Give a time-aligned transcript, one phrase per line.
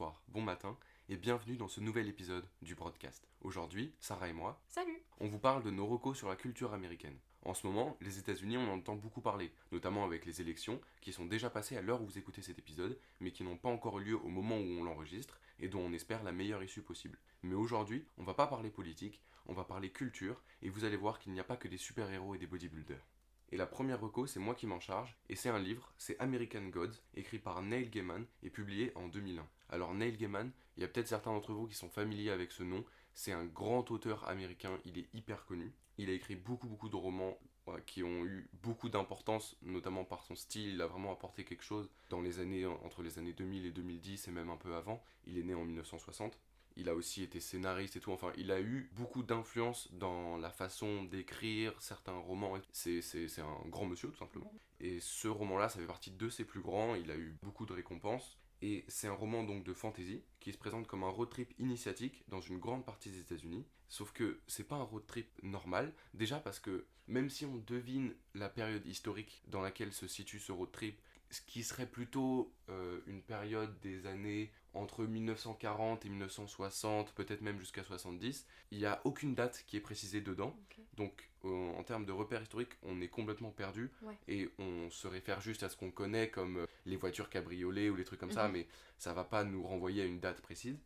[0.00, 0.78] bonsoir, bon matin
[1.10, 3.28] et bienvenue dans ce nouvel épisode du broadcast.
[3.42, 7.18] Aujourd'hui, Sarah et moi, Salut on vous parle de nos recos sur la culture américaine.
[7.42, 11.12] En ce moment, les États-Unis, on en entend beaucoup parler, notamment avec les élections qui
[11.12, 13.98] sont déjà passées à l'heure où vous écoutez cet épisode, mais qui n'ont pas encore
[13.98, 17.18] eu lieu au moment où on l'enregistre et dont on espère la meilleure issue possible.
[17.42, 21.18] Mais aujourd'hui, on va pas parler politique, on va parler culture et vous allez voir
[21.18, 23.04] qu'il n'y a pas que des super-héros et des bodybuilders.
[23.52, 26.66] Et la première reco, c'est moi qui m'en charge, et c'est un livre, c'est American
[26.68, 29.46] Gods, écrit par Neil Gaiman et publié en 2001.
[29.70, 32.62] Alors Neil Gaiman, il y a peut-être certains d'entre vous qui sont familiers avec ce
[32.62, 35.72] nom, c'est un grand auteur américain, il est hyper connu.
[35.98, 40.22] Il a écrit beaucoup beaucoup de romans ouais, qui ont eu beaucoup d'importance, notamment par
[40.22, 43.66] son style, il a vraiment apporté quelque chose dans les années, entre les années 2000
[43.66, 45.02] et 2010 et même un peu avant.
[45.26, 46.38] Il est né en 1960.
[46.76, 48.12] Il a aussi été scénariste et tout.
[48.12, 52.58] Enfin, il a eu beaucoup d'influence dans la façon d'écrire certains romans.
[52.72, 53.00] C'est,
[53.38, 54.52] un grand monsieur, tout simplement.
[54.80, 56.94] Et ce roman-là, ça fait partie de ses plus grands.
[56.94, 58.38] Il a eu beaucoup de récompenses.
[58.62, 62.22] Et c'est un roman donc de fantasy qui se présente comme un road trip initiatique
[62.28, 63.66] dans une grande partie des États-Unis.
[63.88, 65.94] Sauf que c'est pas un road trip normal.
[66.14, 70.52] Déjà parce que même si on devine la période historique dans laquelle se situe ce
[70.52, 77.12] road trip, ce qui serait plutôt euh, une période des années entre 1940 et 1960,
[77.12, 78.46] peut-être même jusqu'à 70.
[78.70, 80.56] Il n'y a aucune date qui est précisée dedans.
[80.96, 84.14] Donc euh, en termes de repères historiques, on est complètement perdu Ouais.
[84.28, 87.96] et on se réfère juste à ce qu'on connaît comme euh, les voitures cabriolées ou
[87.96, 88.52] les trucs comme ça, Mhm.
[88.52, 88.66] mais
[88.98, 90.76] ça va pas nous renvoyer à une date précise.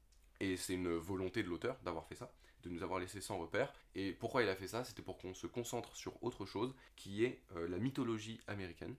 [0.41, 2.31] Et c'est une volonté de l'auteur d'avoir fait ça,
[2.65, 3.73] de nous avoir laissé sans repère.
[3.95, 4.85] Et pourquoi il a fait ça?
[4.85, 8.95] C'était pour qu'on se concentre sur autre chose, qui est euh, la mythologie américaine.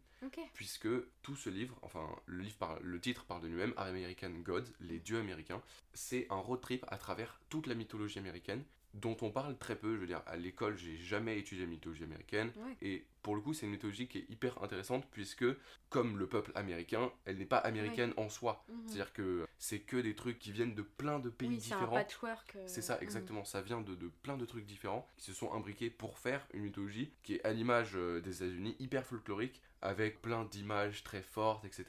[0.54, 0.88] Puisque
[1.22, 5.00] tout ce livre, enfin le livre parle, le titre parle de lui-même, American Gods, les
[5.00, 5.62] dieux américains,
[5.94, 8.64] c'est un road trip à travers toute la mythologie américaine
[8.96, 12.04] dont on parle très peu, je veux dire à l'école j'ai jamais étudié la mythologie
[12.04, 12.76] américaine Ouais.
[12.82, 15.46] et pour le coup c'est une mythologie qui est hyper intéressante puisque
[15.90, 18.76] comme le peuple américain, elle n'est pas américaine en soi, Mhm.
[18.88, 21.78] c'est-à-dire que c'est que des trucs qui viennent de plein de pays oui, c'est un
[21.78, 21.96] différents.
[21.96, 22.56] patchwork.
[22.56, 23.04] euh, C'est ça, mhm.
[23.04, 23.44] exactement.
[23.46, 26.64] Ça vient de, de plein de trucs différents qui se sont imbriqués pour faire une
[26.64, 31.64] mythologie qui est à l'image euh, des États-Unis, hyper folklorique, avec plein d'images très fortes,
[31.66, 31.86] etc.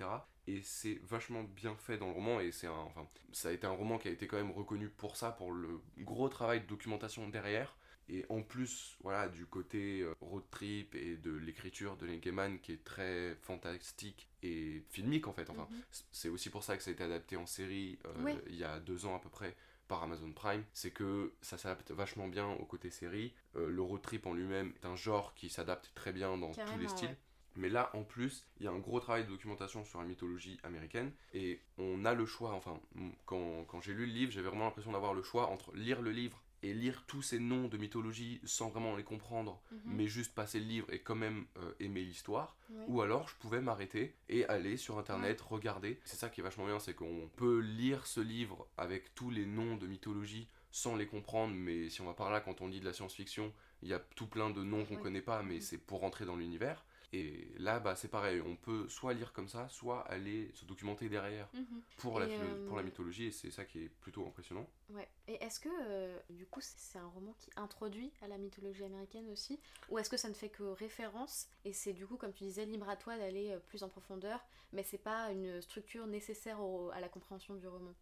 [0.48, 3.66] Et c'est vachement bien fait dans le roman, et c'est un, enfin, ça a été
[3.66, 6.66] un roman qui a été quand même reconnu pour ça, pour le gros travail de
[6.66, 7.76] documentation derrière.
[8.08, 12.70] Et en plus, voilà, du côté euh, road trip et de l'écriture de Gaiman qui
[12.72, 15.50] est très fantastique et filmique en fait.
[15.50, 15.82] Enfin, Mhm.
[16.12, 18.32] c'est aussi pour ça que ça a été adapté en série euh, Oui.
[18.48, 19.56] il y a deux ans à peu près
[19.88, 23.34] par Amazon Prime, c'est que ça s'adapte vachement bien au côté série.
[23.56, 26.78] Euh, le road trip en lui-même est un genre qui s'adapte très bien dans tous
[26.78, 27.08] les styles.
[27.08, 27.16] ouais.
[27.56, 30.58] Mais là, en plus, il y a un gros travail de documentation sur la mythologie
[30.62, 31.12] américaine.
[31.34, 32.80] Et on a le choix, enfin,
[33.24, 36.10] quand, quand j'ai lu le livre, j'avais vraiment l'impression d'avoir le choix entre lire le
[36.10, 39.78] livre et lire tous ces noms de mythologie sans vraiment les comprendre, Mhm.
[39.84, 42.56] mais juste passer le livre et quand même euh, aimer l'histoire.
[42.88, 46.00] Ou alors je pouvais m'arrêter et aller sur internet, regarder.
[46.04, 49.44] C'est ça qui est vachement bien, c'est qu'on peut lire ce livre avec tous les
[49.46, 52.80] noms de mythologie sans les comprendre, mais si on va par là, quand on lit
[52.80, 53.52] de la science-fiction,
[53.82, 55.02] il y a tout plein de noms qu'on Oui.
[55.02, 55.60] connaît pas, mais Mhm.
[55.60, 56.84] c'est pour rentrer dans l'univers.
[57.12, 61.08] Et là, bah, c'est pareil, on peut soit lire comme ça, soit aller se documenter
[61.08, 61.82] derrière Mhm.
[61.96, 64.68] pour, la, euh, pour la mythologie, et c'est ça qui est plutôt impressionnant.
[64.88, 65.08] Ouais.
[65.26, 69.28] Et est-ce que euh, du coup c'est un roman qui introduit à la mythologie américaine
[69.30, 69.58] aussi
[69.88, 72.66] Ou est-ce que ça ne fait que référence et c'est du coup, comme tu disais,
[72.66, 74.40] libre à toi d'aller euh, plus en profondeur,
[74.72, 77.94] mais c'est pas une structure nécessaire au- à la compréhension du roman?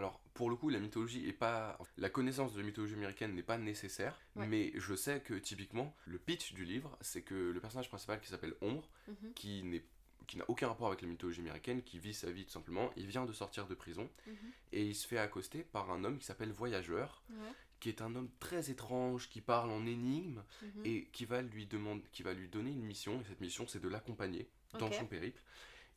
[0.00, 1.78] Alors, pour le coup, la mythologie est pas.
[1.98, 4.46] La connaissance de la mythologie américaine n'est pas nécessaire, Ouais.
[4.46, 8.28] mais je sais que typiquement, le pitch du livre, c'est que le personnage principal qui
[8.28, 9.32] s'appelle Ombre, Mhm.
[9.34, 9.84] qui n'est
[10.26, 13.06] qui n'a aucun rapport avec la mythologie américaine, qui vit sa vie tout simplement, il
[13.08, 14.34] vient de sortir de prison Mhm.
[14.72, 17.52] et il se fait accoster par un homme qui s'appelle Voyageur, Ouais.
[17.80, 20.82] qui est un homme très étrange, qui parle en énigmes Mhm.
[20.86, 23.80] et qui va lui demander, qui va lui donner une mission et cette mission c'est
[23.80, 25.42] de l'accompagner dans son périple.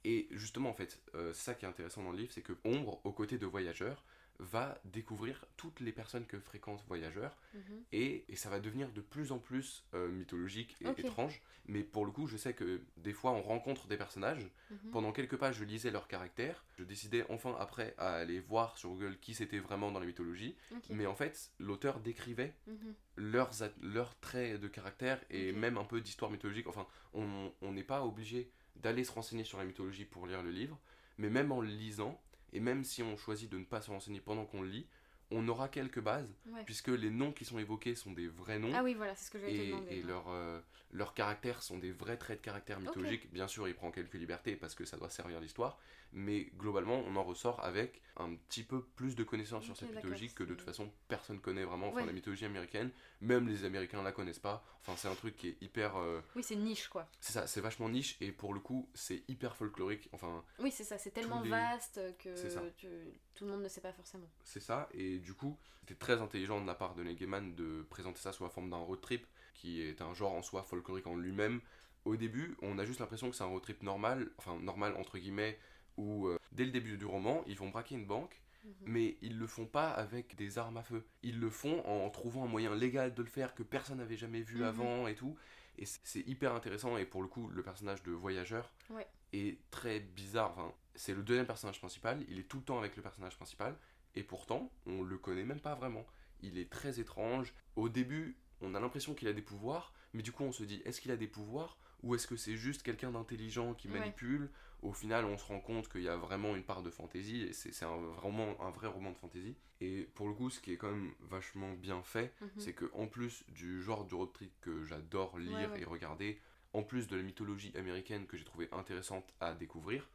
[0.05, 2.99] Et justement en fait, euh, ça qui est intéressant dans le livre, c'est que Ombre,
[3.05, 4.03] aux côtés de Voyageur,
[4.39, 7.83] va découvrir toutes les personnes que fréquente Voyageur Mhm.
[7.91, 11.39] et, et ça va devenir de plus en plus euh, mythologique et étrange.
[11.67, 14.49] Mais pour le coup, je sais que des fois on rencontre des personnages.
[14.71, 14.91] Mhm.
[14.91, 16.65] Pendant quelques pages, je lisais leur caractère.
[16.77, 20.55] Je décidais enfin après à aller voir sur Google qui c'était vraiment dans la mythologie.
[20.89, 22.95] Mais en fait, l'auteur décrivait Mhm.
[23.17, 23.51] leurs,
[23.81, 26.67] leurs traits de caractère et même un peu d'histoire mythologique.
[26.67, 30.79] Enfin, on n'est pas obligé d'aller se renseigner sur la mythologie pour lire le livre,
[31.17, 32.21] mais même en le lisant,
[32.53, 34.87] et même si on choisit de ne pas se renseigner pendant qu'on le lit,
[35.33, 36.63] on aura quelques bases, Ouais.
[36.65, 38.71] puisque les noms qui sont évoqués sont des vrais noms.
[38.73, 39.95] Ah oui, voilà, c'est ce que je vais te Et, demander.
[39.95, 40.59] et leurs euh,
[40.91, 43.31] leurs caractères sont des vrais traits de caractère mythologiques.
[43.33, 45.79] Bien sûr, il prend quelques libertés parce que ça doit servir l'histoire,
[46.11, 50.31] mais globalement, on en ressort avec un petit peu plus de connaissances sur cette mythologie
[50.31, 51.87] que de toute façon personne connaît vraiment.
[51.87, 52.05] Enfin, Ouais.
[52.05, 52.91] la mythologie américaine,
[53.21, 54.63] même les Américains la connaissent pas.
[54.81, 55.95] Enfin, c'est un truc qui est hyper.
[55.97, 57.07] euh, Oui, c'est niche quoi.
[57.19, 60.09] c'est ça, c'est vachement niche et pour le coup, c'est hyper folklorique.
[60.11, 62.87] Enfin, Oui, c'est ça, c'est tellement les- vaste que tu-
[63.33, 64.29] tout le monde ne sait pas forcément.
[64.43, 64.87] c'est ça.
[64.93, 68.31] Et du coup, c'était très intelligent de la part de Neil Gaiman de présenter ça
[68.33, 71.61] sous la forme d'un road trip, qui est un genre en soi folklorique en lui-même.
[72.05, 75.17] Au début, on a juste l'impression que c'est un road trip normal, enfin normal entre
[75.17, 75.57] guillemets,
[75.97, 78.73] où euh, dès le début du roman, ils vont braquer une banque, Mhm.
[78.85, 81.03] mais ils le font pas avec des armes à feu.
[81.21, 84.41] Ils le font en trouvant un moyen légal de le faire que personne n'avait jamais
[84.41, 84.63] vu Mhm.
[84.63, 85.35] avant et tout.
[85.77, 86.95] Et c'est- c'est hyper intéressant.
[86.97, 89.05] Et pour le coup, le personnage de voyageur Ouais.
[89.33, 90.51] est très bizarre.
[90.51, 92.23] Enfin, c'est le deuxième personnage principal.
[92.29, 93.75] Il est tout le temps avec le personnage principal.
[94.15, 96.05] Et pourtant, on le connaît même pas vraiment.
[96.41, 97.53] Il est très étrange.
[97.75, 100.81] Au début, on a l'impression qu'il a des pouvoirs, mais du coup, on se dit
[100.85, 103.99] est-ce qu'il a des pouvoirs ou est-ce que c'est juste quelqu'un d'intelligent qui Ouais.
[103.99, 104.49] manipule?
[104.81, 107.53] Au final, on se rend compte qu'il y a vraiment une part de fantaisie et
[107.53, 109.55] c'est vraiment un vrai roman de fantaisie.
[109.79, 112.49] Et pour le coup, ce qui est quand même vachement bien fait, Mhm.
[112.57, 115.81] c'est que en plus du genre de road trip que j'adore lire Ouais, ouais.
[115.81, 116.39] et regarder,
[116.73, 120.09] en plus de la mythologie américaine que j'ai trouvé intéressante à découvrir,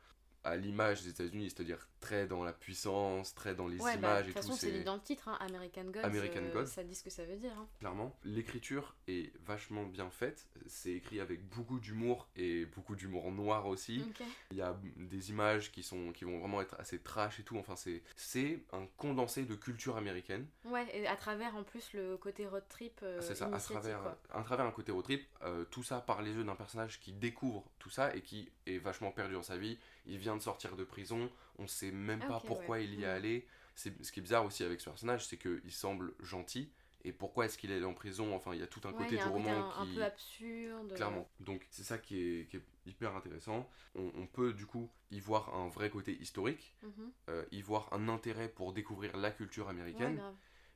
[0.45, 4.23] à l'image des États-Unis, c'est-à-dire très dans la puissance, très dans les Ouais, bah, de
[4.23, 6.01] images toute et tout, façon, c'est dit dans le titre, hein, American Gods.
[6.05, 6.67] American euh, Gods.
[6.67, 7.53] Ça dit ce que ça veut dire.
[7.59, 7.67] hein.
[7.81, 8.17] clairement.
[8.25, 14.03] L'écriture est vachement bien faite, c'est écrit avec beaucoup d'humour et beaucoup d'humour noir aussi.
[14.09, 14.25] Ok.
[14.53, 17.59] Il y a des images qui, sont, qui vont vraiment être assez trash et tout,
[17.59, 20.47] enfin c'est c'est un condensé de culture américaine.
[20.65, 23.01] Ouais, et à travers en plus le côté road trip.
[23.03, 24.19] euh, c'est ça, à travers, quoi.
[24.31, 27.13] à travers un côté road trip, euh, tout ça par les yeux d'un personnage qui
[27.13, 29.79] découvre tout ça et qui est vachement perdu dans sa vie.
[30.09, 32.85] Il vient de sortir de prison, on sait même Ah, pas pourquoi ouais.
[32.85, 33.11] il y est Mhm.
[33.15, 33.47] allé.
[33.77, 36.73] C'est, ce qui est bizarre aussi avec ce personnage, c'est qu'il semble gentil.
[37.05, 38.35] Et pourquoi est-ce qu'il est allé en prison?
[38.35, 39.95] Enfin, il y a tout un Ouais, côté du un roman un, un qui.
[39.95, 40.95] peu absurde.
[40.95, 41.29] Clairement.
[41.41, 43.69] Donc c'est ça qui est, qui est hyper intéressant.
[43.95, 47.13] On, on peut du coup y voir un vrai côté historique, Mhm.
[47.29, 50.21] euh, y voir un intérêt pour découvrir la culture américaine.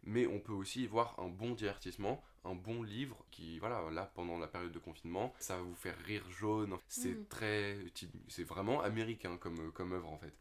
[0.05, 4.11] Mais on peut aussi y voir un bon divertissement, un bon livre qui, voilà, là
[4.15, 6.77] pendant la période de confinement, ça va vous faire rire jaune.
[6.89, 7.27] C'est Mhm.
[7.29, 7.79] très,
[8.29, 10.35] c'est vraiment américain comme, comme œuvre en fait.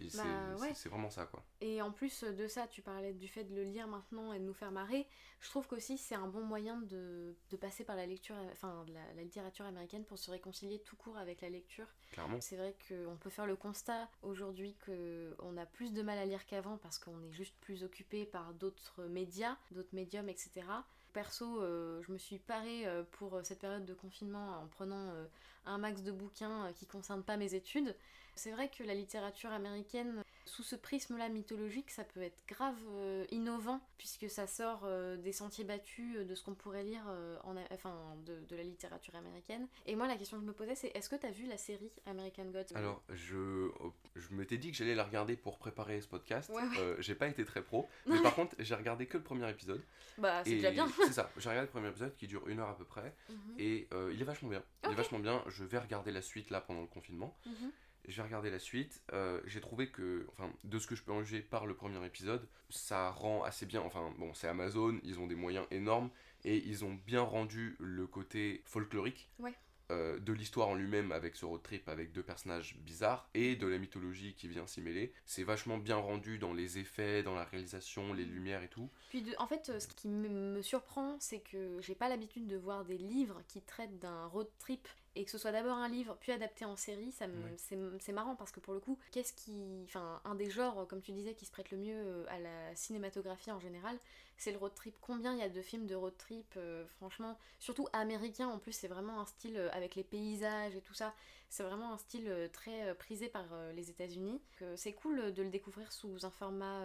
[0.00, 1.44] Et Bah, c'est vraiment ça quoi.
[1.60, 4.44] Et en plus de ça, tu parlais du fait de le lire maintenant et de
[4.44, 5.06] nous faire marrer.
[5.40, 9.14] Je trouve qu'aussi c'est un bon moyen de, de passer par la lecture, enfin la,
[9.14, 11.86] la littérature américaine pour se réconcilier tout court avec la lecture.
[12.12, 12.40] Clairement.
[12.40, 16.44] C'est vrai qu'on peut faire le constat aujourd'hui qu'on a plus de mal à lire
[16.46, 20.66] qu'avant parce qu'on est juste plus occupé par d'autres médias, d'autres médiums, etc.
[21.12, 25.26] Perso, euh, je me suis parée euh, pour cette période de confinement en prenant euh,
[25.66, 27.94] un max de bouquins euh, qui ne concernent pas mes études.
[28.36, 33.24] C'est vrai que la littérature américaine, sous ce prisme-là mythologique, ça peut être grave euh,
[33.30, 37.04] innovant, puisque ça sort euh, des sentiers battus euh, de ce qu'on pourrait lire
[37.44, 37.94] en, enfin,
[38.26, 39.68] de, de la littérature américaine.
[39.86, 41.56] Et moi, la question que je me posais, c'est est-ce que tu as vu la
[41.56, 42.74] série American Gods?
[42.74, 43.70] Alors, je,
[44.16, 46.50] je m'étais dit que j'allais la regarder pour préparer ce podcast.
[46.50, 46.96] Ouais, ouais.
[46.98, 49.82] J'ai pas été très pro, mais par contre, j'ai regardé que le premier épisode.
[50.18, 50.88] Bah, c'est déjà bien.
[51.06, 53.54] C'est ça, j'ai regardé le premier épisode qui dure une heure à peu près, Mhm,
[53.60, 54.62] et il est vachement bien.
[54.84, 55.42] Il est vachement bien.
[55.54, 57.36] Je vais regarder la suite là pendant le confinement.
[57.46, 57.70] mhm.
[58.06, 61.22] J'ai regardé la suite, euh, j'ai trouvé que, enfin, de ce que je peux en
[61.24, 65.26] juger par le premier épisode, ça rend assez bien, enfin, bon, c'est Amazon, ils ont
[65.26, 66.10] des moyens énormes,
[66.44, 69.54] et ils ont bien rendu le côté folklorique Ouais.
[69.90, 73.66] Euh, de l'histoire en lui-même avec ce road trip avec deux personnages bizarres, et de
[73.66, 75.12] la mythologie qui vient s'y mêler.
[75.26, 78.88] C'est vachement bien rendu dans les effets, dans la réalisation, les lumières et tout.
[79.10, 82.56] Puis de- en fait, euh, ce qui me surprend, c'est que j'ai pas l'habitude de
[82.56, 86.16] voir des livres qui traitent d'un road trip et que ce soit d'abord un livre
[86.20, 87.54] puis adapté en série, ça me- Ouais.
[87.56, 91.00] c'est c'est marrant parce que pour le coup, qu'est-ce qui, enfin, un des genres, comme
[91.02, 93.96] tu disais, qui se prête le mieux euh, à la cinématographie en général,
[94.36, 94.94] c'est le road trip.
[95.00, 98.72] Combien il y a de films de road trip, euh, franchement, surtout américains en plus,
[98.72, 101.14] c'est vraiment un style euh, avec les paysages et tout ça.
[101.50, 104.40] C'est vraiment un style euh, très prisé par les États-Unis.
[104.76, 106.82] C'est cool de le découvrir sous un format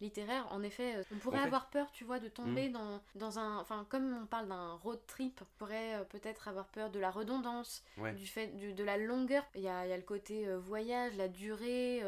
[0.00, 0.46] littéraire.
[0.50, 3.58] En effet, on pourrait En fait- avoir peur, tu vois, de tomber dans, dans un.
[3.58, 7.82] Enfin, comme on parle d'un road trip, on pourrait peut-être avoir peur de la redondance,
[7.98, 8.12] Ouais.
[8.12, 9.44] du fait du- de la longueur.
[9.54, 12.02] Il y a, y a le côté voyage, la durée.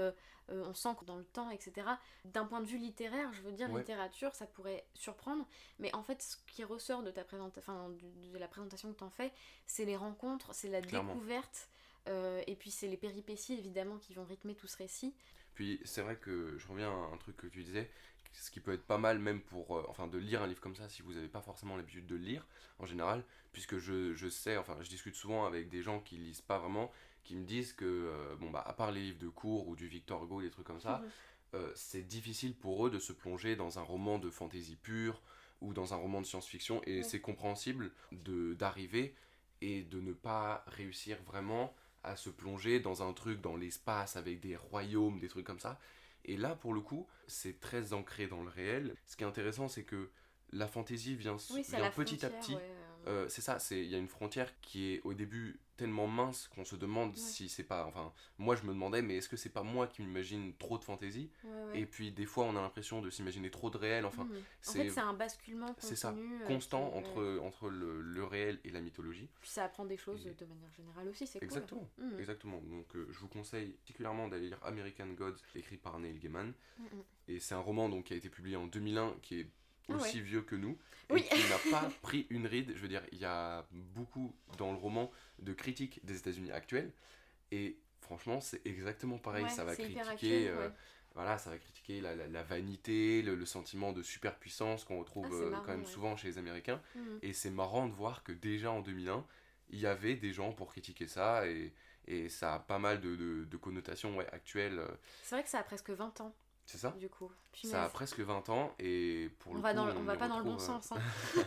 [0.50, 1.86] Euh, on sent que dans le temps, etc.
[2.24, 3.80] D'un point de vue littéraire, je veux dire, Ouais.
[3.80, 5.46] littérature, ça pourrait surprendre,
[5.78, 9.32] mais en fait, ce qui ressort de ta présentation, de la présentation que t'en fais,
[9.66, 11.14] c'est les rencontres, c'est la Clairement.
[11.14, 11.68] découverte,
[12.08, 15.14] euh, et puis c'est les péripéties évidemment qui vont rythmer tout ce récit.
[15.54, 17.90] Puis c'est vrai que je reviens à un truc que tu disais,
[18.42, 20.76] ce qui peut être pas mal même pour, euh, enfin de lire un livre comme
[20.76, 22.46] ça si vous n'avez pas forcément l'habitude de le lire
[22.78, 26.40] en général, puisque je, je sais, enfin je discute souvent avec des gens qui lisent
[26.42, 26.92] pas vraiment,
[27.24, 29.88] qui me disent que, euh, bon bah à part les livres de cours ou du
[29.88, 31.02] Victor Hugo, des trucs comme ça,
[31.54, 35.22] euh, c'est difficile pour eux de se plonger dans un roman de fantaisie pure
[35.60, 39.14] ou dans un roman de science-fiction et c'est compréhensible de d'arriver
[39.62, 44.40] et de ne pas réussir vraiment à se plonger dans un truc dans l'espace avec
[44.40, 45.78] des royaumes, des trucs comme ça.
[46.26, 48.94] Et là, pour le coup, c'est très ancré dans le réel.
[49.06, 50.10] Ce qui est intéressant, c'est que
[50.52, 52.54] la fantaisie vient, Oui, vient petit à petit.
[52.54, 52.74] ouais,
[53.06, 56.48] Euh, c'est ça, c'est il y a une frontière qui est au début tellement mince
[56.48, 57.16] qu'on se demande Ouais.
[57.16, 57.84] si c'est pas.
[57.86, 60.82] Enfin, moi je me demandais, mais est-ce que c'est pas moi qui m'imagine trop de
[60.84, 61.80] fantaisie ouais, ouais.
[61.80, 64.06] Et puis des fois on a l'impression de s'imaginer trop de réel.
[64.06, 64.36] Enfin, Mhm.
[64.36, 65.88] En c'est fait, c'est un basculement continu.
[65.88, 69.28] c'est ça, euh, constant qui- entre, entre le, le réel et la mythologie.
[69.40, 71.44] Puis ça apprend des choses Et- de manière générale aussi, c'est cool.
[71.46, 71.88] Exactement.
[71.98, 72.18] Mhm.
[72.18, 72.60] Exactement.
[72.62, 76.54] Donc euh, je vous conseille particulièrement d'aller lire American Gods, écrit par Neil Gaiman.
[76.78, 76.86] Mhm.
[77.28, 79.50] Et c'est un roman donc, qui a été publié en 2001, qui est
[79.88, 80.76] Ah aussi vieux que nous,
[81.10, 81.22] et Oui.
[81.28, 82.72] qui n'a pas pris une ride.
[82.74, 86.92] Je veux dire, il y a beaucoup dans le roman de critiques des États-Unis actuels.
[87.52, 89.44] Et franchement, c'est exactement pareil.
[89.44, 90.00] Ouais, ça va critiquer.
[90.00, 90.74] actuel, euh, ouais.
[91.14, 95.28] Voilà, ça va critiquer la, la- la vanité, le, le sentiment de superpuissance qu'on retrouve
[95.32, 96.82] Ah, euh, marrant, quand même souvent chez les Américains.
[96.94, 97.18] Mhm.
[97.22, 99.24] Et c'est marrant de voir que déjà en 2001,
[99.70, 101.72] il y avait des gens pour critiquer ça et,
[102.06, 104.78] et ça a pas mal de, de- de connotations actuelles.
[104.78, 104.88] euh,
[105.22, 106.34] C'est vrai que ça a presque 20 ans,
[106.66, 107.30] C'est ça du coup.
[107.62, 107.92] Ça a Punaise.
[107.92, 110.38] presque 20 ans et pour on le va, coup, dans, on on va pas dans
[110.38, 110.92] le bon euh, sens.
[110.92, 110.98] hein.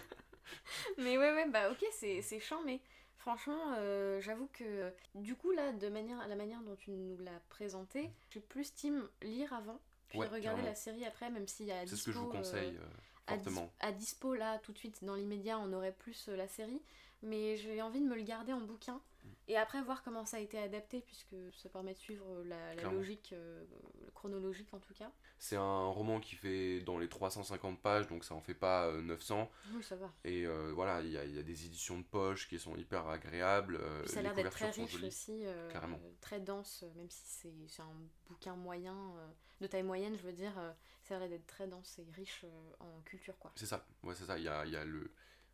[0.97, 2.79] mais ouais, ouais, bah ok, c'est c'est chiant, mais
[3.17, 7.39] franchement, euh, j'avoue que du coup, là, de manière, la manière dont tu nous l'as
[7.49, 10.63] présenté, j'ai plus team lire avant, puis Ouais, regarder carrément.
[10.63, 12.87] la série après, même s'il y a C'est ce que je vous euh, conseille euh,
[13.27, 13.43] à, dis-
[13.79, 16.81] à dispo là tout de suite dans l'immédiat on aurait plus euh, la série
[17.21, 19.08] mais j'ai envie de me le garder en bouquin Mm.
[19.47, 23.31] Et après voir comment ça a été adapté puisque ça permet de suivre la, logique
[23.33, 23.65] euh,
[24.13, 28.35] chronologique en tout cas C'est un roman qui fait dans les 350 pages, donc ça
[28.35, 29.49] en fait pas euh, 900.
[29.73, 32.03] oui ça va Et euh, voilà, il y a, il y a des éditions de
[32.03, 33.77] poche qui sont hyper agréables.
[33.81, 35.97] euh, Puis ça a l'air d'être très riche aussi euh, Carrément.
[36.03, 37.91] euh, très dense euh, même si c'est un
[38.29, 39.27] bouquin moyen euh,
[39.61, 40.71] de taille moyenne je veux dire euh,
[41.03, 44.13] ça a l'air d'être très dense et riche euh, en culture quoi C'est ça, ouais,
[44.15, 44.37] c'est ça.
[44.37, 45.11] Il y a, y a le.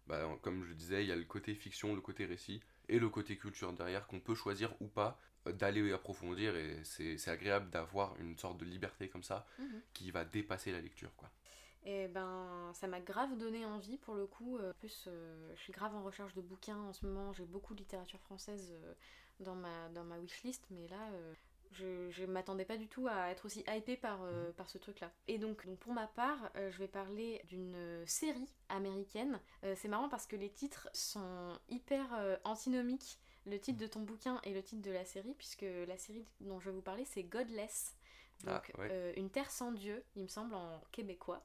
[0.07, 3.09] Bah, comme je disais, il y a le côté fiction, le côté récit et le
[3.09, 8.15] côté culture derrière qu'on peut choisir ou pas euh, d'aller approfondir et c'est agréable d'avoir
[8.19, 9.81] une sorte de liberté comme ça Mhm.
[9.93, 11.29] qui va dépasser la lecture quoi.
[11.83, 14.57] Et ben, ça m'a grave donné envie pour le coup.
[14.57, 17.31] Euh, En plus, euh, je suis grave en recherche de bouquins en ce moment.
[17.33, 18.93] J'ai beaucoup de littérature française euh,
[19.39, 21.33] dans, ma, dans ma wishlist, mais là, euh,
[21.75, 25.11] je, je m'attendais pas du tout à être aussi hypée par, euh, par ce truc-là.
[25.27, 29.39] Et donc, donc, pour ma part, euh, je vais parler d'une euh, série américaine.
[29.75, 33.19] C'est marrant parce que les titres sont hyper antinomiques.
[33.45, 36.59] Le titre de ton bouquin et le titre de la série, puisque la série dont
[36.59, 37.95] je vais vous parler, c'est Godless.
[38.43, 39.13] Donc, Ah, ouais.
[39.17, 41.43] une terre sans Dieu, il me semble, en québécois.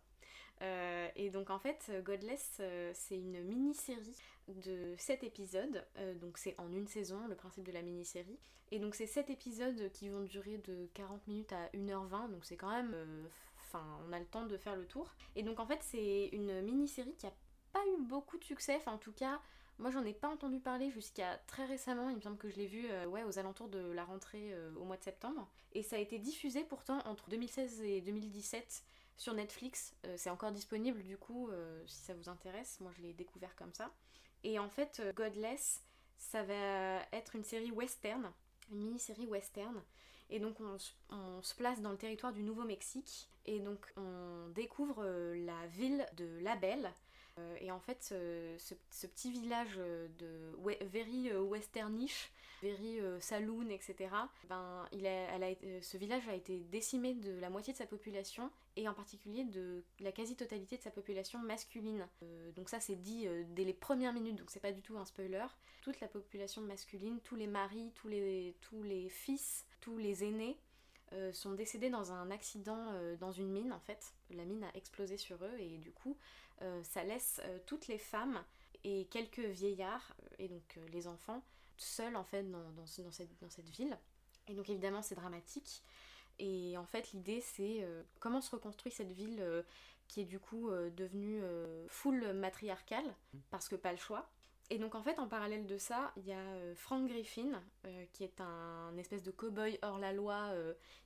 [0.62, 4.16] Euh, et donc en fait, Godless, euh, c'est une mini-série
[4.56, 5.84] de 7 épisodes.
[5.98, 8.38] Euh, donc c'est en une saison, le principe de la mini-série.
[8.72, 12.30] Et donc c'est 7 épisodes qui vont durer de 40 minutes à 1h20.
[12.30, 12.92] Donc c'est quand même...
[12.94, 13.24] euh,
[13.72, 15.14] Enfin, on a le temps de faire le tour.
[15.36, 17.32] Et donc en fait, c'est une mini-série qui a
[17.72, 18.74] pas eu beaucoup de succès.
[18.76, 19.40] Enfin, en tout cas,
[19.78, 22.08] moi j'en ai pas entendu parler jusqu'à très récemment.
[22.10, 24.84] Il me semble que je l'ai vu euh, ouais, aux alentours de la rentrée au
[24.84, 25.48] mois de septembre.
[25.72, 28.82] Et ça a été diffusé pourtant entre 2016 et 2017
[29.16, 29.94] sur Netflix.
[30.16, 31.48] C'est encore disponible du coup
[31.86, 32.80] si ça vous intéresse.
[32.80, 33.92] Moi je l'ai découvert comme ça.
[34.44, 35.82] Et en fait, euh, Godless,
[36.16, 38.30] ça va être une série western,
[38.70, 39.82] une mini-série western.
[40.30, 40.92] Et donc on, se-
[41.56, 43.28] place dans le territoire du Nouveau-Mexique.
[43.46, 46.92] Et donc on découvre euh, la ville de Label.
[47.38, 50.56] Euh, et en fait, ce, ce- petit village de
[50.86, 52.30] very westernish,
[52.62, 54.10] very euh, saloon, etc.
[54.48, 57.78] Ben, il a, elle a euh, ce village a été décimé de la moitié de
[57.78, 62.06] sa population et en particulier de la quasi-totalité de sa population masculine.
[62.22, 65.04] Euh, donc ça c'est dit dès les premières minutes, donc c'est pas du tout un
[65.04, 65.46] spoiler.
[65.82, 70.56] Toute la population masculine, tous les maris, tous les, tous les fils, tous les aînés
[71.32, 74.14] sont décédés dans un accident dans une mine en fait.
[74.30, 76.16] La mine a explosé sur eux et du coup
[76.82, 78.44] ça laisse toutes les femmes
[78.84, 81.42] et quelques vieillards et donc les enfants
[81.82, 83.10] seuls en fait dans, dans ce- dans
[83.50, 83.96] cette, ville.
[84.48, 85.82] Et donc évidemment c'est dramatique.
[86.38, 89.62] Et en fait l'idée c'est euh, comment se reconstruit cette ville euh,
[90.08, 91.42] qui est du coup euh, devenue
[91.88, 93.14] full matriarcale
[93.50, 94.28] parce que pas le choix.
[94.70, 97.60] Et donc en fait en parallèle de ça il y a Frank Griffin
[98.12, 100.52] qui est un espèce de cow-boy hors la loi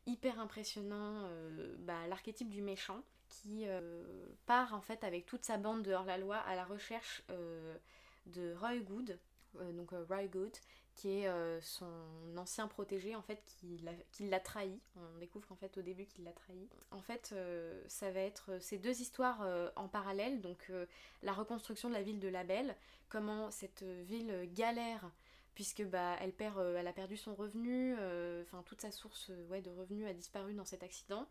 [0.06, 1.30] hyper impressionnant,
[1.78, 3.64] bah, l'archétype du méchant qui
[4.44, 7.22] part en fait avec toute sa bande de hors-la-loi à la recherche
[8.26, 9.18] de Roy Good,
[9.72, 10.52] donc euh, Roy Good,
[10.94, 11.86] qui est euh, son
[12.36, 13.80] ancien protégé en fait qui
[14.20, 14.78] l'a, trahi.
[14.96, 16.68] On découvre en fait au début qu'il l'a trahi.
[16.90, 20.86] En fait, euh, ça va être ces deux histoires euh, en parallèle, donc euh,
[21.22, 22.76] la reconstruction de la ville de Label,
[23.08, 25.10] comment cette ville galère
[25.54, 29.30] puisque bah elle perd euh, elle a perdu son revenu euh, enfin toute sa source
[29.30, 31.26] euh, ouais, de revenus a disparu dans cet accident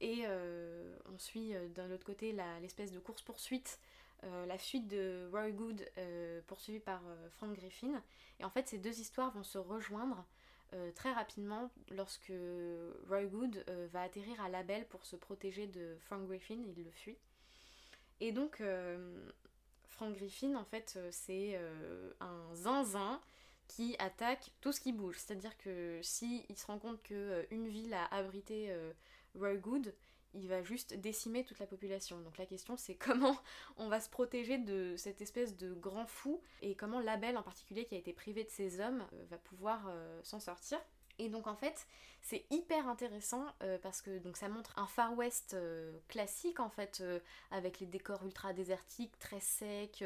[0.00, 3.78] et euh, on suit euh, d'un autre côté l'espèce de course poursuite
[4.22, 8.02] la fuite de Roy Good euh, poursuivi par euh, Frank Griffin
[8.40, 10.24] et en fait ces deux histoires vont se rejoindre
[10.96, 12.32] très rapidement lorsque
[13.08, 16.90] Roy Good va atterrir à la Belle pour se protéger de Frank Griffin, il le
[16.90, 17.16] fuit.
[18.18, 18.60] Et donc,
[19.84, 21.58] Frank Griffin, en fait, c'est
[22.18, 23.20] un zinzin
[23.68, 25.16] qui attaque tout ce qui bouge.
[25.18, 28.76] C'est-à-dire que si il se rend compte qu'une ville a abrité
[29.36, 29.94] Roy Good,
[30.34, 32.20] il va juste décimer toute la population.
[32.20, 33.36] Donc la question c'est comment
[33.76, 37.84] on va se protéger de cette espèce de grand fou et comment Label en particulier
[37.84, 40.78] qui a été privé de ses hommes euh, va pouvoir euh, s'en sortir.
[41.18, 41.86] Et donc en fait,
[42.20, 45.56] c'est hyper intéressant euh, parce que donc ça montre un Far West
[46.08, 47.02] classique en fait
[47.50, 50.04] avec les décors ultra désertiques, très secs,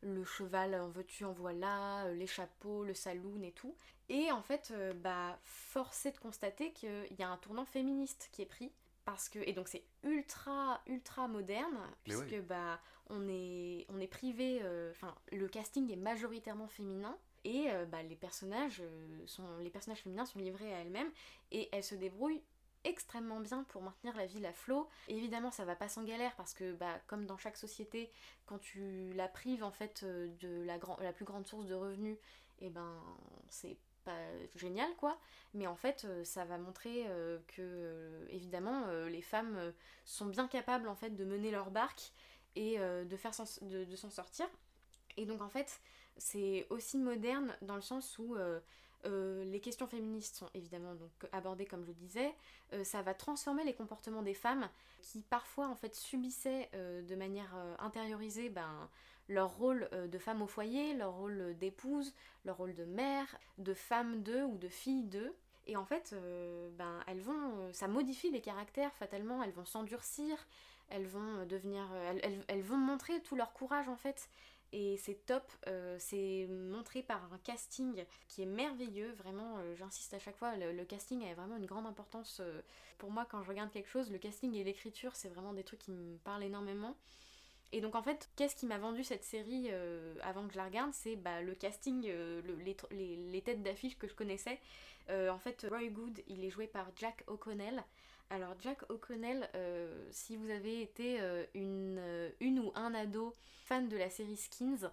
[0.00, 3.76] le cheval en veux-tu en voilà, les chapeaux, le saloon et tout.
[4.08, 8.46] Et en fait, bah forcé de constater qu'il y a un tournant féministe qui est
[8.46, 8.72] pris
[9.08, 14.60] parce que et donc c'est ultra ultra moderne puisque bah on est on est privé
[14.62, 19.70] euh, enfin le casting est majoritairement féminin et euh, bah, les personnages euh, sont les
[19.70, 21.10] personnages féminins sont livrés à elles-mêmes
[21.52, 22.42] et elles se débrouillent
[22.84, 24.88] extrêmement bien pour maintenir la ville à flot.
[25.08, 28.10] évidemment, ça va pas sans galère parce que, bah, comme dans chaque société,
[28.46, 32.16] quand tu la prives en fait de la, la plus grande source de revenus,
[32.60, 33.02] et eh ben
[33.48, 33.76] c'est
[34.54, 35.18] génial quoi
[35.54, 39.72] mais en fait euh, ça va montrer euh, que euh, évidemment les femmes
[40.04, 42.12] sont bien capables en fait de mener leur barque
[42.56, 44.46] et de faire de, s'en sortir
[45.16, 45.80] et donc en fait
[46.16, 48.36] c'est aussi moderne dans le sens où
[49.04, 52.34] les questions féministes sont évidemment donc abordées comme je disais.
[52.82, 54.68] ça va transformer les comportements des femmes
[55.02, 58.88] qui parfois en fait subissaient de manière intériorisée ben,
[59.28, 63.74] leur rôle euh, de femme au foyer, leur rôle d'épouse, leur rôle de mère, de
[63.74, 65.34] femme d'eux ou de fille d'eux.
[65.66, 69.66] Et en fait, euh, ben, elles vont, euh, ça modifie les caractères fatalement, elles vont
[69.66, 70.46] s'endurcir,
[70.88, 71.86] elles vont devenir,
[72.48, 74.30] elles, vont montrer tout leur courage en fait.
[74.72, 75.50] Et c'est top,
[75.98, 80.84] c'est montré par un casting qui est merveilleux, vraiment, j'insiste à chaque fois, le, le,
[80.84, 82.40] casting a vraiment une grande importance
[82.96, 84.10] pour moi quand je regarde quelque chose.
[84.10, 86.96] Le casting et l'écriture, c'est vraiment des trucs qui me parlent énormément.
[87.72, 90.64] Et donc en fait, qu'est-ce qui m'a vendu cette série euh, avant que je la
[90.64, 92.40] regarde C'est bah, le casting, euh,
[92.90, 94.58] les, têtes d'affiche que je connaissais.
[95.10, 97.82] Euh, en fait, Roy Good, il est joué par Jack O'Connell.
[98.30, 99.48] Alors Jack O'Connell,
[100.10, 101.18] si vous avez été
[101.54, 103.32] une, une ou un ado
[103.64, 104.90] fan de la série Skins,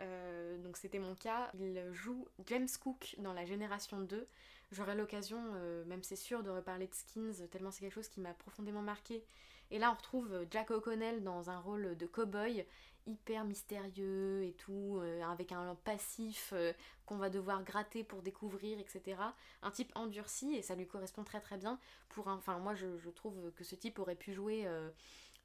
[0.00, 4.26] donc c'était mon cas, il joue James Cook dans la génération 2.
[4.72, 5.40] J'aurai l'occasion,
[5.86, 9.22] même c'est sûr, de reparler de Skins, tellement c'est quelque chose qui m'a profondément marqué
[9.72, 12.66] et là, on retrouve euh, Jack O'Connell dans un rôle de cow-boy
[13.06, 16.74] hyper mystérieux et tout, euh, avec un passif euh,
[17.06, 19.16] qu'on va devoir gratter pour découvrir, etc.
[19.62, 21.80] Un type endurci et ça lui correspond très très bien.
[22.10, 24.68] Pour Enfin, moi je, trouve que ce type aurait pu jouer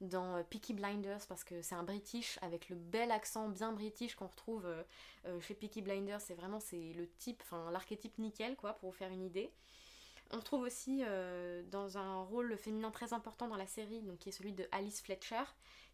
[0.02, 4.26] dans Peaky Blinders parce que c'est un British avec le bel accent bien British qu'on
[4.26, 4.66] retrouve
[5.40, 6.20] chez Peaky Blinders.
[6.20, 9.50] C'est vraiment le type, enfin l'archétype nickel quoi, pour vous faire une idée.
[10.30, 14.28] On retrouve aussi euh, dans un rôle féminin très important dans la série, donc qui
[14.28, 15.44] est celui de Alice Fletcher,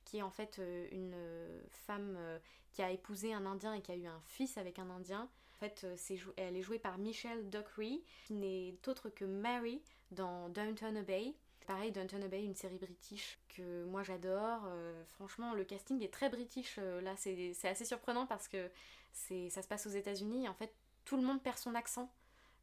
[0.04, 2.18] qui est en fait euh, une euh, femme
[2.72, 5.28] qui a épousé un Indien et qui a eu un fils avec un Indien.
[5.52, 5.86] En fait,
[6.36, 11.32] elle est jouée par Michelle Dockery, qui n'est autre que Mary dans Downton Abbey.
[11.66, 14.68] Pareil, Downton Abbey, une série british que moi j'adore.
[15.14, 16.76] franchement, le casting est très british.
[16.76, 18.68] là, c'est assez surprenant parce que
[19.12, 20.48] ça se passe aux États-Unis.
[20.48, 22.12] En fait, tout le monde perd son accent.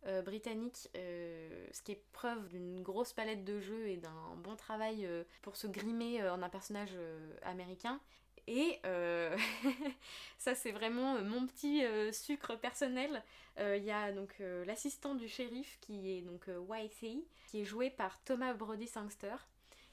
[0.08, 4.56] Euh, britannique, euh, ce qui est preuve d'une grosse palette de jeux et d'un bon
[4.56, 6.98] travail euh, pour se grimer en un personnage
[7.44, 8.00] américain.
[8.48, 8.80] Et
[10.40, 13.24] ça c'est vraiment mon petit sucre personnel.
[13.60, 18.20] Il y a donc l'assistant du shérif qui est donc YC, qui est joué par
[18.24, 19.36] Thomas Brody Sangster,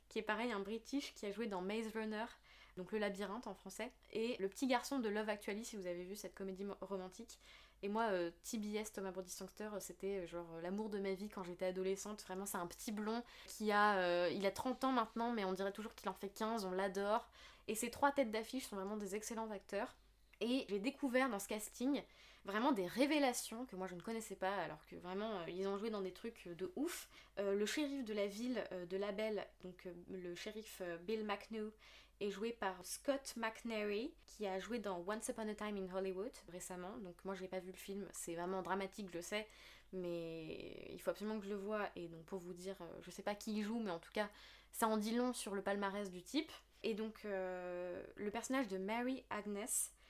[0.08, 2.24] qui est pareil un British qui a joué dans Maze Runner,
[2.78, 6.04] donc le labyrinthe en français, et le petit garçon de Love Actually si vous avez
[6.04, 7.38] vu cette comédie romantique,
[7.82, 11.28] et moi, euh, TBS, Thomas Brody Sangster, euh, c'était euh, genre l'amour de ma vie
[11.28, 12.22] quand j'étais adolescente.
[12.22, 15.72] Vraiment, c'est un petit blond qui a, il a 30 ans maintenant, mais on dirait
[15.72, 17.28] toujours qu'il en fait 15, on l'adore.
[17.68, 19.94] Et ces trois têtes d'affiche sont vraiment des excellents acteurs.
[20.40, 22.02] Et j'ai découvert dans ce casting
[22.44, 25.90] vraiment des révélations que moi je ne connaissais pas, alors que vraiment ils ont joué
[25.90, 27.08] dans des trucs de ouf.
[27.36, 31.70] le shérif de la ville de Label, donc le shérif Bill McNew,
[32.20, 36.32] est joué par Scott McNary, qui a joué dans Once Upon a Time in Hollywood
[36.48, 36.96] récemment.
[36.98, 39.46] Donc moi je n'ai pas vu le film, c'est vraiment dramatique, je sais,
[39.92, 41.88] mais il faut absolument que je le voie.
[41.96, 44.12] Et donc pour vous dire, euh, je sais pas qui y joue, mais en tout
[44.12, 44.28] cas
[44.72, 46.52] ça en dit long sur le palmarès du type.
[46.82, 49.66] Et donc euh, le personnage de Mary Agnes,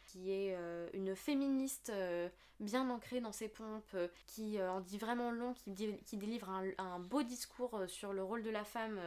[0.08, 2.28] qui est euh, une féministe euh,
[2.60, 6.98] bien ancrée dans ses pompes, euh, qui en dit vraiment long, qui, qui délivre un,
[6.98, 8.98] beau discours sur le rôle de la femme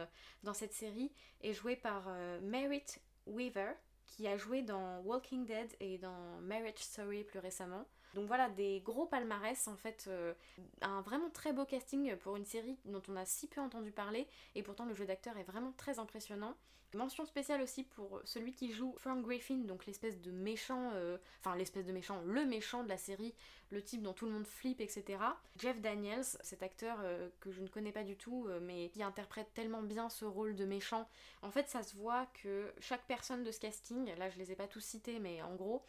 [0.44, 1.10] dans cette série,
[1.42, 2.08] est jouée par
[2.42, 3.72] Merritt Weaver,
[4.06, 7.84] qui a joué dans Walking Dead et dans Marriage Story plus récemment.
[8.14, 10.34] Donc voilà, des gros palmarès en fait, euh,
[10.82, 14.26] un vraiment très beau casting pour une série dont on a si peu entendu parler
[14.54, 16.54] et pourtant le jeu d'acteur est vraiment très impressionnant.
[16.94, 21.56] Mention spéciale aussi pour celui qui joue Frank Griffin, donc l'espèce de méchant, euh, enfin
[21.56, 23.32] l'espèce de méchant, le méchant de la série,
[23.70, 25.18] le type dont tout le monde flippe, etc.
[25.56, 29.54] Jeff Daniels, cet acteur euh, que je ne connais pas du tout, mais qui interprète
[29.54, 31.08] tellement bien ce rôle de méchant.
[31.40, 34.54] En fait, ça se voit que chaque personne de ce casting, là je les ai
[34.54, 35.82] pas tous cités, mais en gros,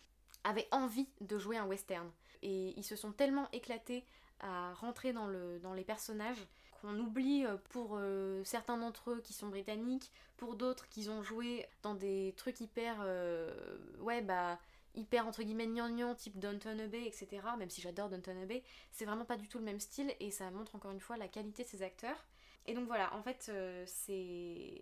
[0.43, 2.09] avaient envie de jouer un western.
[2.41, 4.05] Et ils se sont tellement éclatés
[4.39, 6.45] à rentrer dans, le, dans les personnages
[6.81, 11.23] qu'on oublie euh, pour euh, certains d'entre eux qui sont britanniques, pour d'autres qu'ils ont
[11.23, 12.97] joué dans des trucs hyper...
[13.01, 14.59] Euh, ouais, bah
[14.95, 19.25] hyper entre guillemets gnangnan type Downton Abbey etc même si j'adore Downton Abbey c'est vraiment
[19.25, 21.67] pas du tout le même style et ça montre encore une fois la qualité de
[21.67, 22.27] ces acteurs
[22.65, 24.79] et donc voilà, en fait, euh, c'est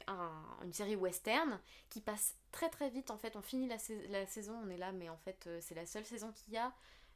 [0.63, 3.09] une série western qui passe très très vite.
[3.09, 5.85] En fait, on finit la, saison, on est là, mais en fait, euh, c'est la
[5.85, 6.71] seule saison qu'il y a.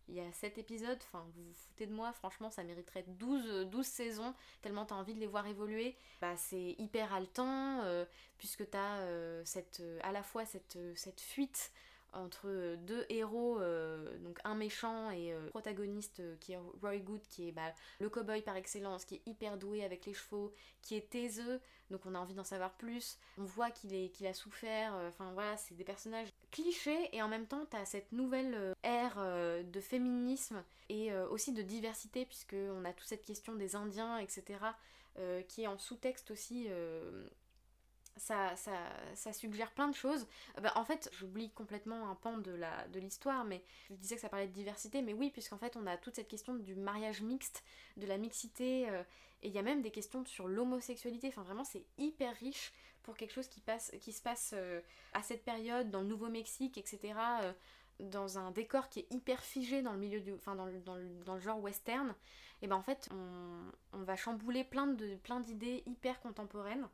[0.07, 3.65] Il y a 7 épisodes, enfin, vous vous foutez de moi, franchement, ça mériterait 12,
[3.71, 5.97] 12 saisons, tellement t'as envie de les voir évoluer.
[6.21, 8.05] Bah, c'est hyper haletant, euh,
[8.37, 8.99] puisque t'as
[9.45, 11.71] cette, à la fois cette, cette fuite
[12.15, 17.21] entre deux héros, euh, donc un méchant et euh, protagoniste euh, qui est Roy Good,
[17.29, 20.95] qui est bah, le cowboy par excellence, qui est hyper doué avec les chevaux, qui
[20.95, 21.59] est taiseux,
[21.91, 23.17] donc on a envie d'en savoir plus.
[23.37, 27.47] On voit qu'il qu'il a souffert, enfin voilà, c'est des personnages clichés et en même
[27.47, 29.17] temps t'as cette nouvelle ère
[29.63, 34.59] de féminisme et aussi de diversité, puisque on a toute cette question des Indiens, etc.,
[35.47, 36.67] qui est en sous-texte aussi
[38.17, 38.71] ça, ça,
[39.13, 40.27] ça, suggère plein de choses.
[40.57, 44.21] Euh, bah, en fait, j'oublie complètement un pan de l'histoire, de mais je disais que
[44.21, 47.21] ça parlait de diversité, mais oui, puisqu'en fait, on a toute cette question du mariage
[47.21, 47.63] mixte,
[47.97, 49.03] de la mixité, euh,
[49.43, 51.27] et il y a même des questions sur l'homosexualité.
[51.27, 52.73] Enfin, vraiment, c'est hyper riche
[53.03, 54.81] pour quelque chose qui, passe, qui se passe euh,
[55.13, 57.13] à cette période, dans le Nouveau-Mexique, etc.,
[57.99, 60.33] dans un décor qui est hyper figé dans le milieu du.
[60.33, 62.13] Enfin, dans le, dans le, dans le genre western.
[62.61, 65.41] Et ben en fait, on, on va chambouler plein d'idées plein
[65.85, 66.89] hyper contemporaines.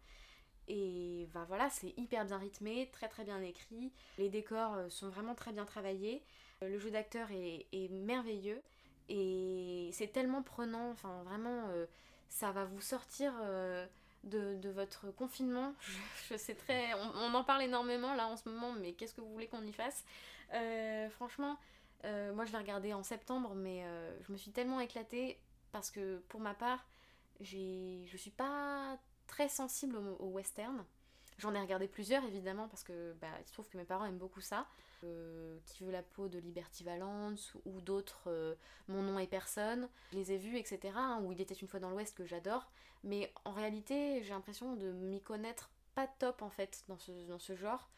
[0.67, 3.91] Et bah voilà, c'est hyper bien rythmé, très très bien écrit.
[4.17, 6.23] Les décors euh, sont vraiment très bien travaillés.
[6.61, 8.61] Euh, le jeu d'acteur est, merveilleux.
[9.09, 11.85] Et c'est tellement prenant, enfin vraiment, euh,
[12.29, 13.33] ça va vous sortir
[14.23, 15.73] de, votre confinement.
[16.29, 16.93] Je, sais très.
[16.93, 19.73] On, en parle énormément là en ce moment, mais qu'est-ce que vous voulez qu'on y
[19.73, 20.05] fasse?
[21.11, 21.57] Franchement,
[22.03, 23.83] moi je l'ai regardé en septembre, mais
[24.21, 25.37] je me suis tellement éclatée
[25.73, 26.85] parce que pour ma part,
[27.41, 28.97] je suis pas
[29.31, 30.85] très sensible au, western.
[31.39, 34.19] J'en ai regardé plusieurs évidemment parce que bah, il se trouve que mes parents aiment
[34.19, 34.67] beaucoup ça.
[35.03, 38.53] Euh, qui veut la peau de Liberty Valance ou d'autres euh,
[38.87, 39.89] Mon nom est personne.
[40.11, 40.93] Je les ai vus, etc.
[40.95, 42.69] Hein, où il était une fois dans l'Ouest que j'adore.
[43.03, 47.39] Mais en réalité, j'ai l'impression de m'y connaître pas top en fait dans ce, dans
[47.39, 47.89] ce genre.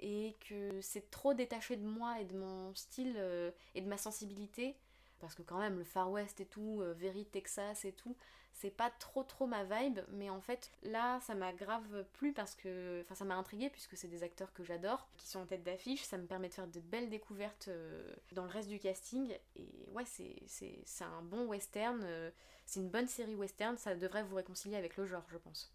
[0.00, 3.98] Et que c'est trop détaché de moi et de mon style euh, et de ma
[3.98, 4.78] sensibilité.
[5.20, 8.16] Parce que quand même, le Far West et tout, Very Texas et tout,
[8.58, 12.56] c'est pas trop trop ma vibe, mais en fait là ça m'a grave plu parce
[12.56, 15.62] que, enfin ça m'a intrigué puisque c'est des acteurs que j'adore, qui sont en tête
[15.62, 19.32] d'affiche, ça me permet de faire de belles découvertes euh, dans le reste du casting,
[19.54, 22.30] et ouais c'est un bon western, euh,
[22.66, 25.72] c'est une bonne série western, ça devrait vous réconcilier avec le genre je pense.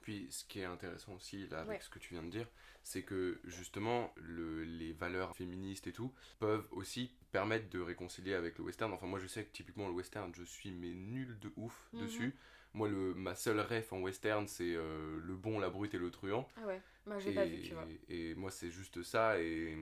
[0.00, 2.46] Puis ce qui est intéressant aussi là avec ce que tu viens de dire,
[2.82, 8.58] c'est que justement le, les valeurs féministes et tout peuvent aussi permettre de réconcilier avec
[8.58, 8.92] le western.
[8.92, 12.02] Enfin moi je sais que typiquement le western je suis mais nul de ouf mhm.
[12.02, 12.34] dessus.
[12.72, 16.10] Moi le, ma seule ref en western c'est euh, le bon, la brute et le
[16.10, 16.48] truand.
[16.56, 17.86] Ah ouais, moi j'ai pas vu tu vois.
[18.08, 19.76] Et moi c'est juste ça et...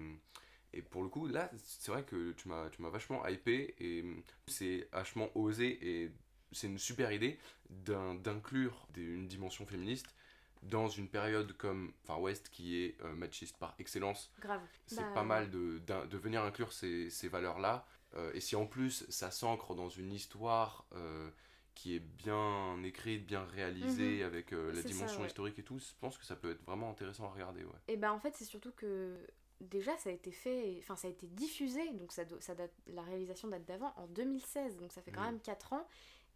[0.74, 4.04] Et pour le coup, là, c'est vrai que tu m'as, tu m'as vachement hypé et
[4.46, 6.12] c'est vachement osé et
[6.52, 7.38] c'est une super idée
[7.70, 10.14] d'inclure une dimension féministe
[10.62, 14.32] dans une période comme Far West qui est euh, machiste par excellence.
[14.40, 14.60] Grave.
[14.86, 17.86] C'est bah, pas mal de, de, venir inclure ces, ces valeurs-là.
[18.14, 21.30] Euh, et si en plus ça s'ancre dans une histoire euh,
[21.74, 24.26] qui est bien écrite, bien réalisée, mhm.
[24.26, 27.30] avec la dimension historique et tout, je pense que ça peut être vraiment intéressant à
[27.30, 27.64] regarder.
[27.64, 27.78] Ouais.
[27.86, 29.16] Et ben en fait, c'est surtout que
[29.60, 33.02] déjà ça a été fait, enfin ça a été diffusé, donc ça, ça date, la
[33.02, 35.32] réalisation date d'avant, en 2016, donc ça fait quand mhm.
[35.32, 35.86] même 4 ans.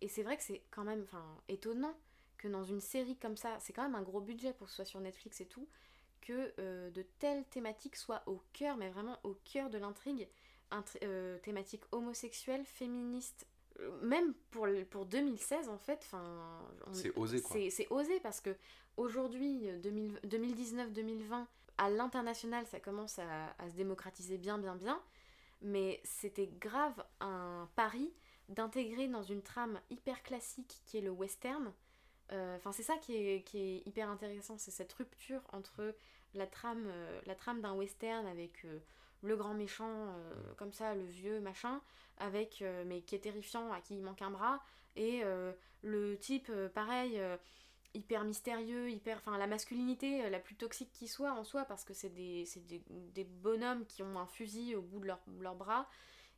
[0.03, 1.07] Et c'est vrai que c'est quand même
[1.49, 1.97] étonnant
[2.37, 4.77] que dans une série comme ça, c'est quand même un gros budget pour que ce
[4.77, 5.69] soit sur Netflix et tout,
[6.21, 10.29] que euh, de telles thématiques soient au cœur, mais vraiment au cœur de l'intrigue,
[11.05, 13.47] euh, thématique homosexuelle, féministe,
[13.79, 16.61] euh, même pour, pour 2016 en fait, enfin...
[16.93, 17.57] C'est osé quoi.
[17.71, 18.57] C'est osé parce que
[18.97, 21.47] aujourd'hui, 2019-2020,
[21.79, 25.01] à l'international, ça commence à, à se démocratiser bien, bien, bien,
[25.61, 28.13] mais c'était grave un pari
[28.55, 31.73] d'intégrer dans une trame hyper classique qui est le western.
[32.33, 35.95] Euh, enfin, c'est ça qui est, qui hyper intéressant, c'est cette rupture entre
[36.35, 36.91] la trame,
[37.39, 38.67] trame d'un western avec
[39.23, 40.17] le grand méchant,
[40.57, 41.83] comme ça, le vieux machin,
[42.17, 44.63] avec, mais qui est terrifiant, à qui il manque un bras,
[44.97, 45.23] et
[45.83, 47.21] le type, pareil
[47.95, 49.21] hyper mystérieux, hyper.
[49.39, 53.25] La masculinité la plus toxique qui soit en soi, parce que c'est des, des, des,
[53.25, 55.89] bonhommes qui ont un fusil au bout de leur, bras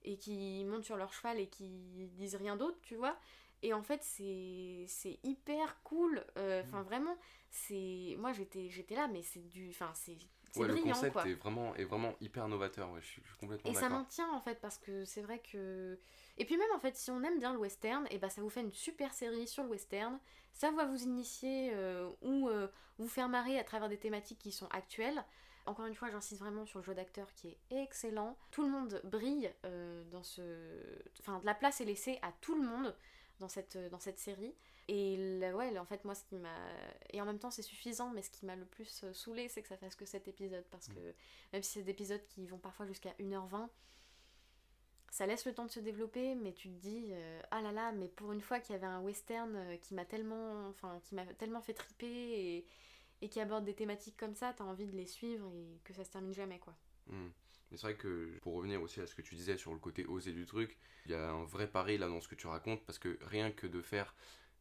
[0.05, 3.17] et qui montent sur leur cheval et qui disent rien d'autre, tu vois.
[3.63, 6.25] Et en fait, c'est hyper cool.
[6.37, 6.85] Enfin, mm.
[6.85, 7.17] vraiment,
[7.51, 8.17] c'est.
[8.19, 9.71] Moi, j'étais là, mais c'est du.
[9.71, 10.17] Enfin, c'est.
[10.57, 13.89] Ouais, le concept Est, vraiment, est vraiment hyper novateur, ouais, je suis, complètement Et ça
[13.89, 15.99] maintient en fait, parce que c'est vrai que.
[16.39, 18.51] Et puis même en fait, si on aime bien le western, et bah ça vous
[18.51, 20.19] fait une super série sur le western.
[20.53, 24.53] Ça va vous initier euh, ou euh, vous faire marrer à travers des thématiques qui
[24.53, 25.25] sont actuelles.
[25.67, 28.37] Encore une fois, j'insiste vraiment sur le jeu d'acteur qui est excellent.
[28.51, 30.43] Tout le monde brille euh, dans ce.
[31.21, 32.95] Enfin, de la place est laissée à tout le monde
[33.41, 34.55] dans cette, dans cette série.
[34.89, 35.17] Et
[35.55, 36.55] ouais, en fait, moi, ce qui m'a.
[37.13, 39.69] Et en même temps, c'est suffisant, mais ce qui m'a le plus saoulé, c'est que
[39.69, 40.65] ça fasse que cet épisode.
[40.71, 41.15] Parce que mm.
[41.55, 43.69] même si c'est des épisodes qui vont parfois jusqu'à 1h20,
[45.15, 47.93] ça laisse le temps de se développer, mais tu te dis, euh, ah là là,
[47.93, 51.15] mais pour une fois qu'il y avait un western euh, qui m'a tellement, enfin, qui
[51.15, 52.67] m'a tellement fait triper et,
[53.21, 56.05] et, qui aborde des thématiques comme ça, t'as envie de les suivre et que ça
[56.05, 56.75] se termine jamais, quoi.
[57.07, 57.29] Hmm.
[57.71, 60.05] Mais c'est vrai que pour revenir aussi à ce que tu disais sur le côté
[60.07, 62.85] osé du truc, il y a un vrai pari là dans ce que tu racontes
[62.85, 64.15] parce que rien que de faire,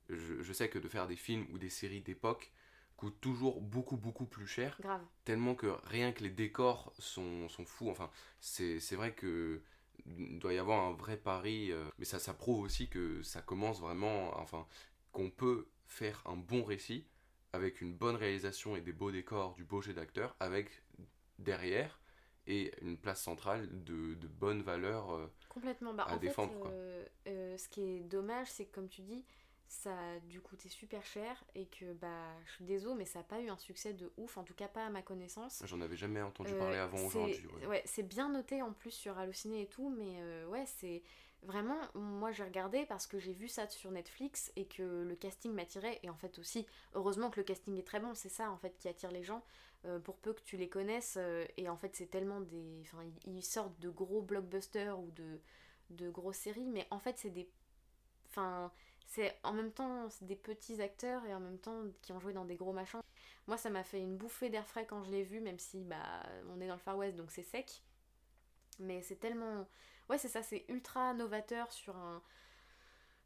[0.10, 2.52] je, je sais que de faire des films ou des séries d'époque
[2.96, 4.78] coûte toujours beaucoup beaucoup plus cher.
[4.80, 5.06] Grave.
[5.26, 7.90] Tellement que rien que les décors sont, sont fous.
[7.90, 9.62] Enfin, c'est vrai que
[10.06, 13.42] il doit y avoir un vrai pari, euh, mais ça, ça prouve aussi que ça
[13.42, 14.68] commence vraiment, enfin,
[15.12, 17.06] qu'on peut faire un bon récit
[17.54, 20.84] avec une bonne réalisation et des beaux décors, du beau jeu d'acteurs, avec
[21.40, 22.00] derrière
[22.46, 25.94] et une place centrale de, de bonnes valeurs euh, Complètement.
[25.94, 26.70] Bah, à défendre.
[27.28, 29.24] Euh, ce qui est dommage, c'est que comme tu dis,
[29.74, 33.24] ça a dû coûter super cher et que bah je suis désolée mais ça n'a
[33.24, 35.96] pas eu un succès de ouf en tout cas pas à ma connaissance j'en avais
[35.96, 39.90] jamais entendu parler avant aujourd'hui ouais, c'est bien noté en plus sur Allociné et tout
[39.90, 41.02] mais euh, ouais c'est
[41.46, 45.52] vraiment moi j'ai regardé parce que j'ai vu ça sur Netflix et que le casting
[45.52, 48.58] m'attirait et en fait aussi heureusement que le casting est très bon c'est ça en
[48.58, 49.44] fait qui attire les gens
[49.86, 53.04] euh, pour peu que tu les connaisses euh, et en fait c'est tellement des enfin
[53.26, 55.40] ils sortent de gros blockbusters ou de
[55.90, 57.50] de grosses séries mais en fait c'est des
[58.30, 58.72] enfin
[59.14, 62.46] c'est en même temps des petits acteurs et en même temps qui ont joué dans
[62.46, 63.02] des gros machins.
[63.46, 66.24] Moi, ça m'a fait une bouffée d'air frais quand je l'ai vu, même si bah
[66.50, 67.84] on est dans le Far West donc c'est sec.
[68.80, 69.68] Mais c'est tellement.
[70.10, 72.22] Ouais, c'est ça, c'est ultra novateur sur un.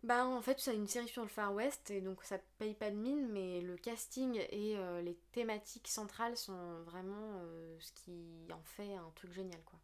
[0.03, 2.91] Bah, en fait, c'est une série sur le Far West et donc ça paye pas
[2.91, 8.47] de mine, mais le casting et euh, les thématiques centrales sont vraiment euh, ce qui
[8.53, 9.79] en fait un truc génial, quoi.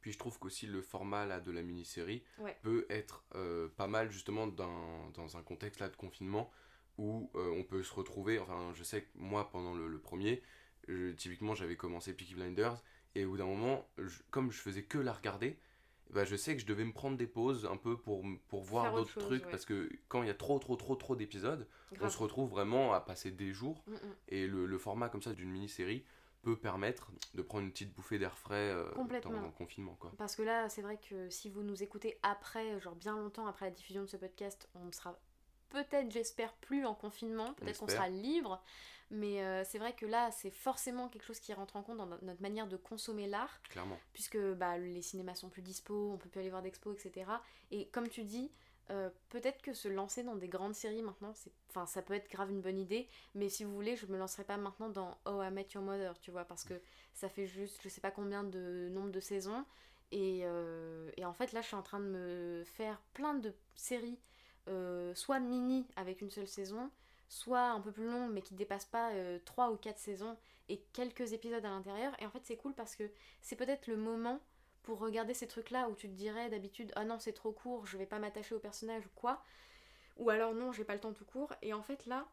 [0.00, 2.22] Puis je trouve qu'aussi le format là, de la mini-série
[2.62, 6.52] peut être euh, pas mal justement dans, dans, un contexte là de confinement
[6.98, 8.38] où euh, on peut se retrouver.
[8.38, 10.40] Enfin, je sais que moi pendant le, premier,
[11.16, 12.80] typiquement j'avais commencé Peaky Blinders
[13.16, 13.88] et au bout d'un moment,
[14.30, 15.58] comme je faisais que la regarder,
[16.10, 18.94] bah, je sais que je devais me prendre des pauses un peu pour, pour voir
[18.94, 21.66] d'autres trucs parce que quand il y a trop trop trop trop d'épisodes,
[22.00, 23.98] on se retrouve vraiment à passer des jours mm, mm.
[24.28, 26.04] et le, le, format comme ça d'une mini-série
[26.42, 29.96] peut permettre de prendre une petite bouffée d'air frais euh, dans, le confinement.
[29.98, 30.12] Quoi.
[30.18, 33.66] Parce que là, c'est vrai que si vous nous écoutez après, genre bien longtemps après
[33.66, 35.18] la diffusion de ce podcast, on sera
[35.70, 38.62] peut-être, j'espère, plus en confinement, peut-être qu'on sera libre,
[39.10, 42.06] mais euh, c'est vrai que là, c'est forcément quelque chose qui rentre en compte dans
[42.06, 43.60] notre manière de consommer l'art.
[43.70, 43.98] Clairement.
[44.12, 47.30] Puisque bah, les cinémas sont plus dispo, on peut plus aller voir d'expo, etc.
[47.70, 48.50] Et comme tu dis,
[48.90, 52.30] euh, peut-être que se lancer dans des grandes séries maintenant, c'est, enfin, ça peut être
[52.30, 55.42] grave une bonne idée, mais si vous voulez, je me lancerai pas maintenant dans Oh
[55.42, 56.80] I Met Your Mother, tu vois, parce que
[57.12, 59.64] ça fait juste, je sais pas combien de nombre de saisons,
[60.10, 63.54] et, euh, et en fait là, je suis en train de me faire plein de
[63.74, 64.18] séries,
[64.68, 66.90] euh, soit mini avec une seule saison,
[67.28, 69.12] soit un peu plus long mais qui dépassent pas
[69.44, 70.36] 3 ou 4 saisons
[70.68, 73.10] et quelques épisodes à l'intérieur, et en fait c'est cool parce que
[73.40, 74.40] c'est peut-être le moment
[74.82, 77.96] pour regarder ces trucs-là où tu te dirais d'habitude ah non c'est trop court, je
[77.96, 79.42] vais pas m'attacher au personnage ou quoi,
[80.16, 82.26] ou alors non j'ai pas le temps tout court, et en fait là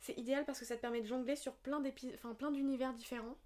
[0.00, 3.36] c'est idéal parce que ça te permet de jongler sur plein d'univers différents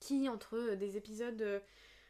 [0.00, 1.62] qui entre des épisodes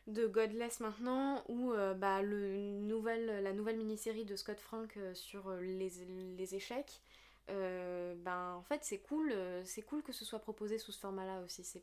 [0.07, 6.55] de Godless maintenant ou euh, bah, la nouvelle mini-série de Scott Frank euh, sur les
[6.55, 7.01] échecs
[7.51, 11.27] euh, ben en fait c'est cool c'est cool que ce soit proposé sous ce format
[11.27, 11.65] là aussi.
[11.65, 11.83] C'est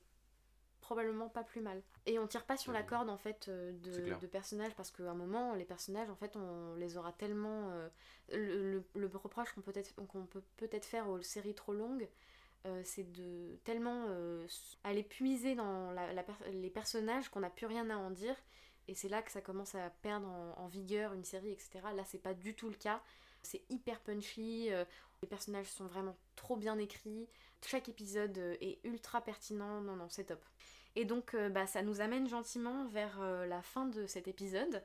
[0.89, 1.84] probablement pas plus mal.
[2.08, 5.13] Et on tire pas sur la corde en fait euh, de, personnages parce qu'à un
[5.13, 7.89] moment les personnages en fait on les aura tellement euh,
[8.32, 12.10] le, le, reproche qu'on peut être qu'on peut peut-être faire aux séries trop longues
[12.65, 14.08] euh, c'est de tellement
[14.84, 16.12] aller puiser dans la,
[16.52, 18.36] les personnages qu'on n'a plus rien à en dire.
[18.88, 22.17] Et c'est là que ça commence à perdre en, vigueur une série etc là c'est
[22.17, 23.00] pas du tout le cas
[23.43, 24.86] C'est hyper punchy, euh,
[25.21, 27.28] les personnages sont vraiment trop bien écrits,
[27.65, 30.43] chaque épisode euh, est ultra pertinent, non non c'est top.
[30.95, 34.84] Et donc euh, bah, ça nous amène gentiment vers la fin de cet épisode.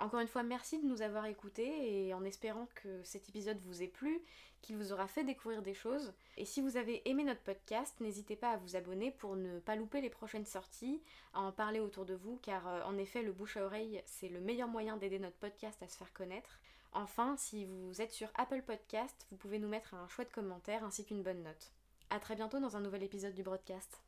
[0.00, 3.82] encore une fois, merci de nous avoir écoutés et en espérant que cet épisode vous
[3.82, 4.20] ait plu,
[4.60, 6.12] qu'il vous aura fait découvrir des choses.
[6.36, 9.76] Et si vous avez aimé notre podcast, n'hésitez pas à vous abonner pour ne pas
[9.76, 11.00] louper les prochaines sorties,
[11.32, 14.40] à en parler autour de vous, car en effet, le bouche à oreille, c'est le
[14.40, 16.58] meilleur moyen d'aider notre podcast à se faire connaître.
[16.94, 21.04] Enfin, si vous êtes sur Apple Podcast, vous pouvez nous mettre un chouette commentaire ainsi
[21.04, 21.72] qu'une bonne note.
[22.10, 24.02] A très bientôt dans un nouvel épisode du broadcast.